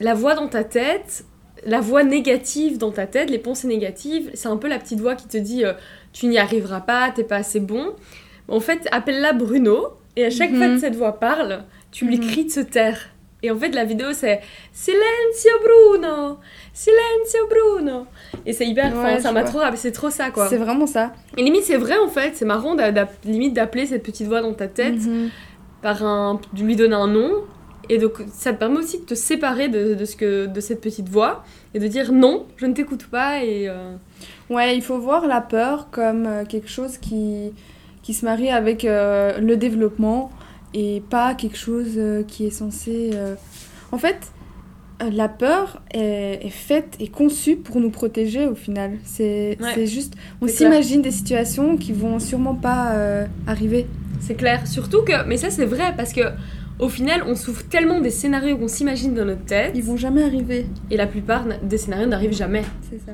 la 0.00 0.14
voix 0.14 0.34
dans 0.34 0.48
ta 0.48 0.64
tête, 0.64 1.24
la 1.64 1.80
voix 1.80 2.02
négative 2.02 2.76
dans 2.78 2.90
ta 2.90 3.06
tête, 3.06 3.30
les 3.30 3.38
pensées 3.38 3.68
négatives, 3.68 4.30
c'est 4.34 4.48
un 4.48 4.56
peu 4.56 4.68
la 4.68 4.78
petite 4.78 5.00
voix 5.00 5.14
qui 5.14 5.26
te 5.28 5.36
dit 5.36 5.64
euh, 5.64 5.72
tu 6.12 6.26
n'y 6.26 6.38
arriveras 6.38 6.80
pas, 6.80 7.10
t'es 7.14 7.24
pas 7.24 7.36
assez 7.36 7.60
bon. 7.60 7.94
En 8.48 8.60
fait, 8.60 8.88
appelle-la 8.92 9.32
Bruno 9.32 9.88
et 10.16 10.24
à 10.24 10.30
chaque 10.30 10.50
Mhm. 10.50 10.56
fois 10.58 10.68
que 10.68 10.78
cette 10.78 10.96
voix 10.96 11.18
parle, 11.18 11.64
tu 11.90 12.04
lui 12.06 12.18
Mhm. 12.18 12.26
cries 12.26 12.44
de 12.46 12.50
se 12.50 12.60
taire. 12.60 12.98
Et 13.42 13.50
en 13.52 13.56
fait, 13.56 13.68
la 13.70 13.84
vidéo 13.84 14.08
c'est 14.12 14.40
Silenzio 14.72 15.52
Bruno, 15.62 16.38
Silenzio 16.72 17.46
Bruno. 17.48 18.06
Et 18.46 18.52
c'est 18.52 18.66
hyper, 18.66 18.92
Ouais, 18.92 18.98
enfin, 18.98 19.20
ça 19.20 19.32
m'a 19.32 19.44
trop, 19.44 19.60
c'est 19.76 19.92
trop 19.92 20.10
ça 20.10 20.30
quoi. 20.30 20.48
C'est 20.48 20.56
vraiment 20.56 20.86
ça. 20.86 21.12
Et 21.36 21.42
limite 21.42 21.62
c'est 21.64 21.76
vrai 21.76 21.96
en 21.98 22.08
fait, 22.08 22.32
c'est 22.36 22.44
marrant 22.44 22.76
limite 23.24 23.54
d'appeler 23.54 23.86
cette 23.86 24.02
petite 24.02 24.26
voix 24.26 24.40
dans 24.40 24.54
ta 24.54 24.66
tête 24.66 24.96
Mhm. 25.06 25.30
par 25.82 26.02
un, 26.04 26.40
de 26.52 26.62
lui 26.64 26.74
donner 26.76 26.94
un 26.96 27.06
nom. 27.06 27.30
Et 27.88 27.98
donc 27.98 28.14
ça 28.32 28.52
te 28.52 28.58
permet 28.58 28.78
aussi 28.78 28.98
de 28.98 29.04
te 29.04 29.14
séparer 29.14 29.68
de, 29.68 29.94
de 29.94 30.04
ce 30.04 30.14
que, 30.16 30.46
de 30.46 30.60
cette 30.60 30.80
petite 30.80 31.08
voix 31.08 31.44
et 31.74 31.78
de 31.78 31.86
dire 31.86 32.12
non, 32.12 32.44
je 32.56 32.66
ne 32.66 32.74
t'écoute 32.74 33.06
pas 33.06 33.42
et 33.42 33.68
euh, 33.68 33.94
Ouais, 34.50 34.74
il 34.76 34.82
faut 34.82 34.98
voir 34.98 35.26
la 35.26 35.40
peur 35.40 35.88
comme 35.90 36.26
euh, 36.26 36.44
quelque 36.44 36.68
chose 36.68 36.98
qui, 36.98 37.52
qui 38.08 38.14
se 38.14 38.24
marie 38.24 38.48
avec 38.48 38.86
euh, 38.86 39.38
le 39.38 39.58
développement 39.58 40.30
et 40.72 41.02
pas 41.10 41.34
quelque 41.34 41.58
chose 41.58 41.88
euh, 41.98 42.22
qui 42.22 42.46
est 42.46 42.50
censé... 42.50 43.10
euh, 43.12 43.34
En 43.92 43.98
fait, 43.98 44.16
la 45.12 45.28
peur 45.28 45.82
est, 45.92 46.38
est 46.42 46.48
faite 46.48 46.96
et 47.00 47.08
conçue 47.08 47.56
pour 47.56 47.80
nous 47.82 47.90
protéger 47.90 48.46
au 48.46 48.54
final. 48.54 48.92
C'est 49.04 49.58
Ouais. 49.60 49.84
juste... 49.84 50.14
On 50.40 50.48
s'imagine 50.48 51.02
des 51.02 51.10
situations 51.10 51.76
qui 51.76 51.92
vont 51.92 52.18
sûrement 52.18 52.54
pas 52.54 52.92
euh, 52.92 53.26
arriver. 53.46 53.86
C'est 54.20 54.36
clair. 54.36 54.66
Surtout 54.66 55.02
que, 55.02 55.26
mais 55.28 55.36
ça 55.36 55.50
c'est 55.50 55.66
vrai 55.66 55.92
parce 55.94 56.14
que 56.14 56.22
au 56.78 56.88
final, 56.88 57.24
on 57.26 57.34
souffre 57.34 57.68
tellement 57.68 58.00
des 58.00 58.08
scénarios 58.10 58.56
qu'on 58.56 58.68
s'imagine 58.68 59.12
dans 59.12 59.26
notre 59.26 59.44
tête 59.44 59.72
Ils 59.74 59.82
vont 59.84 59.98
jamais 59.98 60.22
arriver. 60.22 60.64
et 60.90 60.96
la 60.96 61.06
plupart 61.06 61.44
des 61.62 61.76
scénarios 61.76 62.06
n'arrivent 62.06 62.32
jamais. 62.34 62.62
C'est 62.88 63.00
ça. 63.04 63.12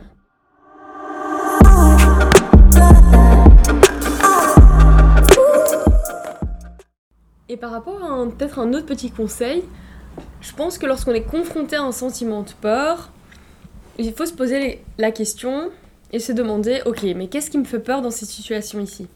Et 7.49 7.57
par 7.57 7.71
rapport 7.71 8.03
à 8.03 8.07
un- 8.09 8.29
peut-être 8.31 8.59
un 8.59 8.73
autre 8.73 8.87
petit 8.87 9.11
conseil, 9.11 9.63
je 10.41 10.53
pense 10.55 10.79
que 10.79 10.87
lorsqu'on 10.87 11.13
est 11.13 11.23
confronté 11.29 11.77
à 11.77 11.83
un 11.83 11.93
sentiment 11.93 12.43
de 12.43 12.51
peur, 12.61 13.11
il 13.99 14.13
faut 14.13 14.27
se 14.27 14.33
poser 14.33 14.83
la 14.99 15.11
question 15.11 15.71
et 16.13 16.19
se 16.21 16.33
demander, 16.33 16.81
ok, 16.87 17.03
mais 17.17 17.27
qu'est-ce 17.29 17.51
qui 17.51 17.59
me 17.59 17.65
fait 17.65 17.79
peur 17.81 18.01
dans 18.03 18.11
cette 18.11 18.29
situation 18.29 18.81
ici? 18.81 19.09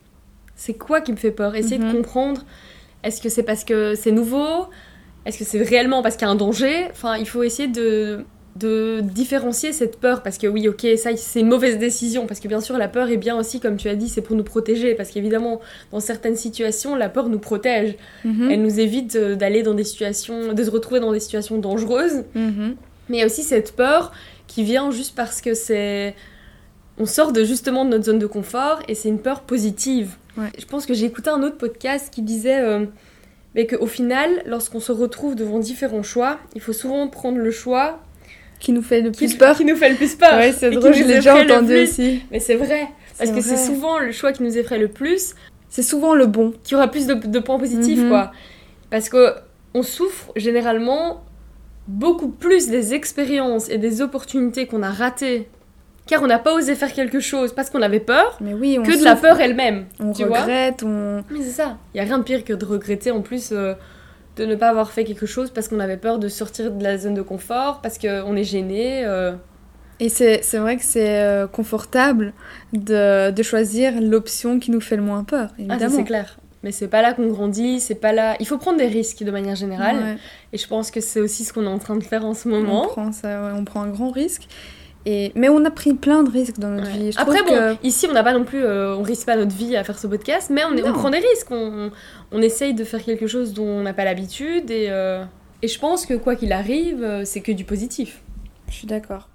C'est 0.57 0.75
quoi 0.75 1.01
qui 1.01 1.13
me 1.13 1.17
fait 1.17 1.31
peur? 1.31 1.55
Essayer 1.55 1.79
Mhm. 1.79 1.89
de 1.89 1.97
comprendre, 1.97 2.45
est-ce 3.03 3.23
que 3.23 3.29
c'est 3.29 3.45
parce 3.45 3.65
que 3.65 3.95
c'est 3.95 4.13
nouveau? 4.13 4.67
Est-ce 5.25 5.39
que 5.39 5.45
c'est 5.45 5.63
réellement 5.63 6.03
parce 6.03 6.17
qu'il 6.17 6.27
y 6.27 6.29
a 6.29 6.33
un 6.33 6.37
danger? 6.37 6.89
Enfin, 6.91 7.17
il 7.17 7.27
faut 7.29 7.43
essayer 7.43 7.69
de, 7.69 8.25
de 8.59 9.00
différencier 9.00 9.73
cette 9.73 9.99
peur, 9.99 10.23
parce 10.23 10.38
que 10.38 10.47
oui, 10.47 10.69
ok, 10.69 10.87
ça 10.97 11.11
c'est 11.17 11.41
une 11.41 11.49
mauvaise 11.49 11.79
décision, 11.79 12.27
parce 12.27 12.41
que 12.41 12.49
bien 12.49 12.61
sûr 12.61 12.77
la 12.79 12.88
peur 12.88 13.09
est 13.09 13.17
bien 13.17 13.37
aussi, 13.38 13.61
comme 13.61 13.77
tu 13.77 13.88
as 13.88 13.95
dit, 13.95 14.09
c'est 14.09 14.21
pour 14.21 14.37
nous 14.37 14.45
protéger, 14.45 14.95
parce 14.95 15.11
qu'évidemment, 15.11 15.61
dans 15.93 16.00
certaines 16.00 16.37
situations, 16.37 16.95
la 16.97 17.09
peur 17.09 17.29
nous 17.29 17.38
protège. 17.38 17.95
Mhm. 18.25 18.50
Elle 18.50 18.62
nous 18.62 18.81
évite 18.81 19.17
euh, 19.17 19.37
d'aller 19.37 19.62
dans 19.62 19.75
des 19.75 19.85
situations, 19.85 20.53
de 20.53 20.62
se 20.62 20.71
retrouver 20.71 21.00
dans 21.00 21.12
des 21.12 21.21
situations 21.21 21.59
dangereuses. 21.59 22.25
Mhm. 22.35 22.77
Mais 23.09 23.19
il 23.19 23.21
y 23.21 23.23
a 23.23 23.27
aussi 23.27 23.43
cette 23.43 23.73
peur 23.75 24.12
qui 24.47 24.62
vient 24.65 24.91
juste 24.91 25.15
parce 25.15 25.41
que 25.41 25.55
c'est. 25.55 26.15
On 27.00 27.07
sort 27.07 27.33
de 27.33 27.45
justement 27.45 27.85
de 27.85 27.91
notre 27.91 28.07
zone 28.07 28.19
de 28.19 28.27
confort 28.27 28.81
et 28.88 28.95
c'est 28.95 29.09
une 29.09 29.21
peur 29.21 29.43
positive. 29.43 30.17
Ouais. 30.37 30.49
Je 30.59 30.67
pense 30.67 30.85
que 30.85 30.95
j'ai 30.95 31.07
écouté 31.07 31.31
un 31.31 31.43
autre 31.45 31.57
podcast 31.57 32.12
qui 32.12 32.23
disait 32.23 32.61
euh, 32.61 32.87
mais 33.55 33.67
qu'au 33.67 33.87
final, 33.87 34.43
lorsqu'on 34.47 34.81
se 34.81 34.93
retrouve 34.93 35.35
devant 35.35 35.59
différents 35.59 36.03
choix, 36.03 36.38
il 36.55 36.61
faut 36.61 36.73
souvent 36.73 37.09
prendre 37.09 37.38
le 37.38 37.50
choix 37.50 38.00
Qui 38.61 38.73
nous 38.73 38.83
fait 38.83 39.00
le 39.03 39.11
qui, 39.11 39.27
plus 39.27 39.37
peur. 39.37 39.57
qui 39.57 39.65
nous 39.65 39.77
fait 39.77 39.91
le 39.91 39.97
plus 39.97 40.15
peur. 40.17 40.35
Ouais, 40.37 40.53
c'est 40.53 40.71
drôle, 40.71 40.93
je 40.95 41.05
l'ai 41.05 41.15
déjà 41.17 41.43
le 41.43 41.50
entendu 41.53 41.73
plus. 41.75 41.83
aussi. 41.85 42.23
Mais 42.31 42.41
c'est 42.41 42.57
vrai, 42.57 42.88
parce 43.19 43.31
que 43.31 43.41
c'est 43.41 43.57
souvent 43.57 43.99
le 43.99 44.12
choix 44.12 44.33
qui 44.33 44.43
nous 44.43 44.57
effraie 44.59 44.79
le 44.79 44.88
plus 44.88 45.35
C'est 45.69 45.83
souvent 45.83 46.15
le 46.15 46.27
bon. 46.27 46.53
qui 46.65 46.75
aura 46.75 46.88
plus 46.91 47.07
de, 47.07 47.15
de 47.15 47.38
points 47.38 47.59
positifs, 47.59 48.00
Mhm. 48.00 48.09
quoi. 48.09 48.33
Parce 48.91 49.09
que 49.09 49.35
on 49.75 49.83
souffre 49.83 50.33
généralement 50.35 51.23
beaucoup 51.87 52.29
plus 52.29 52.69
des 52.69 52.95
expériences 52.95 53.69
et 53.71 53.79
des 53.79 54.03
opportunités 54.03 54.67
qu'on 54.67 54.83
a 54.83 54.91
ratées, 54.91 55.49
car 56.07 56.23
on 56.23 56.27
n'a 56.27 56.38
pas 56.38 56.55
osé 56.55 56.75
faire 56.75 56.93
quelque 56.93 57.21
chose 57.21 57.53
parce 57.55 57.71
qu'on 57.71 57.83
avait 57.83 58.00
peur, 58.00 58.38
Mais 58.41 58.55
oui, 58.55 58.77
on 58.79 58.83
que 58.83 58.99
de 58.99 59.05
la 59.05 59.15
peur 59.15 59.41
elle-même. 59.41 59.87
On 60.00 60.12
tu 60.12 60.25
vois 60.25 60.41
regrette, 60.41 60.83
on... 60.83 61.23
Mais 61.31 61.43
c'est 61.43 61.50
ça. 61.50 61.79
Il 61.95 61.99
y 61.99 62.00
a 62.00 62.05
rien 62.05 62.19
de 62.19 62.25
pire 62.25 62.45
que 62.45 62.53
de 62.55 62.65
regretter 62.65 63.11
en 63.11 63.21
plus 63.21 63.50
euh, 63.53 63.75
de 64.38 64.47
ne 64.47 64.54
pas 64.54 64.68
avoir 64.71 64.90
fait 64.92 65.04
quelque 65.04 65.26
chose 65.26 65.50
parce 65.50 65.68
qu'on 65.68 65.80
avait 65.80 65.97
peur 65.99 66.18
de 66.18 66.28
sortir 66.28 66.71
de 66.71 66.83
la 66.83 66.97
zone 66.99 67.14
de 67.14 67.23
confort, 67.23 67.80
parce 67.83 67.99
qu'on 67.99 68.37
est 68.37 68.45
gêné. 68.45 69.02
euh. 69.04 69.35
Et 70.00 70.09
c'est 70.09 70.40
vrai 70.59 70.76
que 70.76 70.85
c'est 70.85 71.21
euh, 71.23 71.47
confortable 71.49 72.33
de, 72.73 73.30
de 73.33 73.42
choisir 73.42 74.00
l'option 74.00 74.61
qui 74.61 74.71
nous 74.71 74.80
fait 74.80 74.97
le 74.97 75.02
moins 75.02 75.25
peur, 75.25 75.50
Ah, 75.52 75.62
évidemment. 75.62 75.97
c'est 75.97 76.04
clair. 76.04 76.38
Mais 76.62 76.73
c'est 76.73 76.88
pas 76.88 77.02
là 77.02 77.12
qu'on 77.14 77.28
grandit, 77.28 77.78
c'est 77.80 77.95
pas 77.97 78.12
là. 78.12 78.37
Il 78.40 78.47
faut 78.47 78.59
prendre 78.59 78.78
des 78.78 78.87
risques 78.88 79.23
de 79.23 79.30
manière 79.30 79.54
générale. 79.57 79.97
Ouais, 79.97 80.16
Et 80.52 80.59
je 80.59 80.66
pense 80.66 80.90
que 80.90 81.00
c'est 81.00 81.21
aussi 81.21 81.45
ce 81.45 81.52
qu'on 81.52 81.64
est 81.64 81.68
en 81.68 81.78
train 81.78 81.97
de 81.97 82.02
faire 82.02 82.25
en 82.25 82.35
ce 82.35 82.49
on, 82.49 82.52
moment. 82.52 82.87
prend 82.88 83.12
ça, 83.12 83.42
ouais, 83.42 83.52
on 83.57 83.64
prend 83.64 83.83
un 83.83 83.90
grand 83.90 84.11
risque. 84.11 84.49
Et... 85.07 85.33
Mais 85.35 85.49
on 85.49 85.64
a 85.64 85.71
pris 85.71 85.95
plein 85.95 86.23
de 86.23 86.31
risques 86.31 86.59
dans 86.59 86.69
notre 86.71 86.90
Ouais. 86.90 86.99
vie. 86.99 87.12
Je 87.12 87.19
Après, 87.19 87.43
bon, 87.43 87.49
que- 87.50 87.76
ici, 87.87 88.07
on 88.11 88.12
n'a 88.12 88.23
pas 88.25 88.33
non 88.33 88.45
plus, 88.45 88.62
euh, 88.62 88.95
on 88.97 89.02
risque 89.02 89.26
pas 89.26 89.37
notre 89.37 89.55
vie 89.55 89.76
à 89.76 89.85
faire 89.85 89.99
ce 89.99 90.07
podcast, 90.07 90.50
mais 90.52 90.62
on, 90.64 90.76
est- 90.76 90.83
on 90.83 90.88
Non. 90.88 90.93
prend 90.95 91.11
des 91.11 91.19
risques. 91.19 91.50
On, 91.50 91.90
on 92.33 92.43
essaye 92.43 92.75
de 92.75 92.85
faire 92.85 93.02
quelque 93.02 93.26
chose 93.26 93.52
dont 93.55 93.67
on 93.67 93.83
n'a 93.83 93.95
pas 93.95 94.05
l'habitude. 94.05 94.71
Et, 94.71 94.87
euh, 94.90 95.25
et 95.62 95.69
je 95.69 95.78
pense 95.78 96.05
que 96.07 96.14
quoi 96.14 96.37
qu'il 96.37 96.52
arrive, 96.52 97.02
euh, 97.02 97.23
c'est 97.25 97.40
que 97.40 97.52
du 97.52 97.64
positif. 97.64 98.21
Je 98.69 98.75
suis 98.75 98.87
d'accord. 98.87 99.28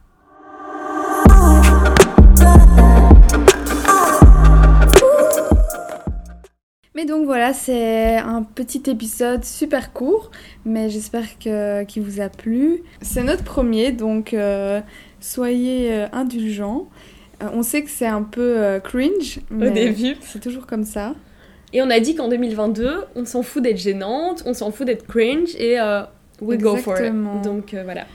Mais 6.96 7.06
donc 7.06 7.26
voilà, 7.26 7.54
c'est 7.54 8.18
un 8.18 8.44
petit 8.44 8.84
épisode 8.88 9.44
super 9.44 9.94
court, 9.94 10.30
mais 10.64 10.90
j'espère 10.90 11.40
que 11.40 11.84
qu'il 11.86 12.04
vous 12.04 12.22
a 12.22 12.30
plu. 12.30 12.84
C'est 13.02 13.24
notre 13.24 13.44
premier, 13.44 13.92
donc 13.92 14.34
euh, 14.34 14.80
soyez 15.20 15.92
euh, 15.92 16.08
indulgents. 16.12 16.88
Euh, 17.42 17.48
on 17.52 17.64
sait 17.64 17.82
que 17.82 17.90
c'est 17.90 18.06
un 18.06 18.22
peu 18.22 18.80
cringe, 18.84 19.40
mais 19.50 19.72
début. 19.72 20.18
c'est 20.22 20.40
toujours 20.40 20.68
comme 20.68 20.84
ça. 20.84 21.16
Et 21.74 21.82
on 21.82 21.90
a 21.90 22.00
dit 22.00 22.14
qu'en 22.14 22.30
2022, 22.30 23.06
on 23.16 23.26
s'en 23.26 23.42
fout 23.42 23.64
d'être 23.64 23.80
gênante, 23.80 24.44
on 24.46 24.54
s'en 24.54 24.70
fout 24.70 24.86
d'être 24.86 25.08
cringe 25.08 25.56
et 25.56 25.80
we 26.42 26.60
go 26.60 26.76
for 26.76 26.94
it. 26.94 27.00
Exactement. 27.00 27.42
Donc 27.42 27.74
voilà. 27.74 28.06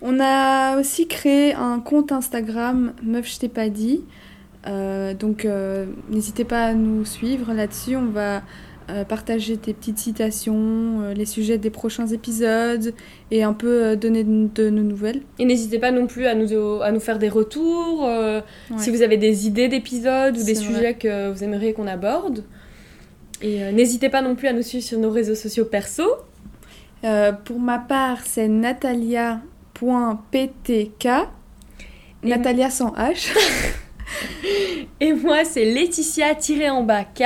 On 0.00 0.20
a 0.20 0.78
aussi 0.78 1.08
créé 1.08 1.54
un 1.54 1.80
compte 1.80 2.12
Instagram 2.12 2.92
Meuf 3.02 3.28
je 3.34 3.40
t'ai 3.40 3.48
pas 3.48 3.68
dit. 3.68 4.04
Euh, 4.68 5.14
donc 5.14 5.44
euh, 5.44 5.86
n'hésitez 6.10 6.44
pas 6.44 6.66
à 6.66 6.74
nous 6.74 7.04
suivre 7.04 7.52
là-dessus. 7.54 7.96
On 7.96 8.06
va 8.10 8.42
euh, 8.90 9.04
partager 9.04 9.56
tes 9.56 9.74
petites 9.74 9.98
citations, 9.98 11.10
les 11.14 11.26
sujets 11.26 11.58
des 11.58 11.70
prochains 11.70 12.06
épisodes 12.06 12.94
et 13.30 13.42
un 13.42 13.52
peu 13.52 13.96
donner 13.96 14.24
de, 14.24 14.48
de 14.54 14.70
nos 14.70 14.82
nouvelles. 14.82 15.22
Et 15.38 15.44
n'hésitez 15.44 15.78
pas 15.78 15.90
non 15.90 16.06
plus 16.06 16.26
à 16.26 16.34
nous, 16.34 16.80
à 16.82 16.90
nous 16.92 17.00
faire 17.00 17.18
des 17.18 17.28
retours, 17.28 18.04
euh, 18.06 18.40
Ouais. 18.70 18.78
si 18.78 18.90
vous 18.90 19.02
avez 19.02 19.16
des 19.16 19.46
idées 19.46 19.68
d'épisodes 19.68 20.36
ou 20.36 20.44
des 20.44 20.54
sujets 20.54 20.94
que 20.94 21.30
vous 21.30 21.44
aimeriez 21.44 21.72
qu'on 21.74 21.86
aborde. 21.86 22.44
Et 23.42 23.62
euh, 23.62 23.72
n'hésitez 23.72 24.08
pas 24.08 24.22
non 24.22 24.34
plus 24.34 24.48
à 24.48 24.52
nous 24.52 24.62
suivre 24.62 24.84
sur 24.84 24.98
nos 24.98 25.10
réseaux 25.10 25.34
sociaux 25.34 25.64
perso. 25.66 26.04
Euh, 27.04 27.32
pour 27.32 27.60
ma 27.60 27.78
part, 27.78 28.18
c'est 28.24 28.48
natalia.ptk. 28.48 31.08
Natalia 32.24 32.70
sans 32.70 32.92
H. 32.94 33.32
Et 35.00 35.12
moi, 35.12 35.44
c'est 35.44 35.64
Laetitia-en 35.64 36.82
bas 36.82 37.04
K. 37.04 37.24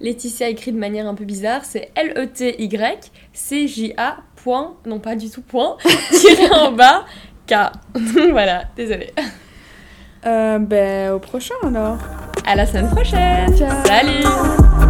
Laetitia 0.00 0.48
écrit 0.48 0.72
de 0.72 0.78
manière 0.78 1.06
un 1.06 1.14
peu 1.14 1.24
bizarre, 1.24 1.64
c'est 1.64 1.90
L-E-T-Y, 1.94 3.12
C-J-A, 3.34 4.16
point, 4.36 4.74
non 4.86 4.98
pas 4.98 5.14
du 5.14 5.28
tout 5.28 5.42
point, 5.42 5.76
tiré 6.10 6.50
en 6.50 6.72
bas 6.72 7.04
K. 7.46 7.54
voilà, 8.30 8.64
désolée. 8.76 9.12
Euh, 10.26 10.58
ben, 10.58 11.12
au 11.12 11.18
prochain 11.18 11.54
alors. 11.62 11.98
À 12.46 12.54
la 12.54 12.66
semaine 12.66 12.88
prochaine. 12.88 13.56
Ciao. 13.56 13.84
Salut 13.84 14.88